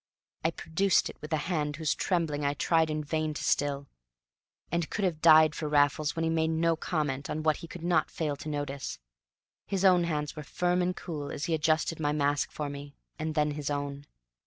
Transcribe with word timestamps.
I 0.43 0.49
produced 0.49 1.11
it 1.11 1.21
with 1.21 1.31
a 1.31 1.37
hand 1.45 1.75
whose 1.75 1.93
trembling 1.93 2.43
I 2.43 2.55
tried 2.55 2.89
in 2.89 3.03
vain 3.03 3.35
to 3.35 3.43
still, 3.43 3.87
and 4.71 4.89
could 4.89 5.05
have 5.05 5.21
died 5.21 5.53
for 5.53 5.69
Raffles 5.69 6.15
when 6.15 6.23
he 6.23 6.29
made 6.31 6.47
no 6.49 6.75
comment 6.75 7.29
on 7.29 7.43
what 7.43 7.57
he 7.57 7.67
could 7.67 7.83
not 7.83 8.09
fail 8.09 8.35
to 8.37 8.49
notice. 8.49 8.97
His 9.67 9.85
own 9.85 10.05
hands 10.05 10.35
were 10.35 10.41
firm 10.41 10.81
and 10.81 10.95
cool 10.95 11.31
as 11.31 11.45
he 11.45 11.53
adjusted 11.53 11.99
my 11.99 12.13
mask 12.13 12.49
for 12.51 12.67
me, 12.67 12.95
and 13.19 13.35
then 13.35 13.51
his 13.51 13.69
own. 13.69 14.07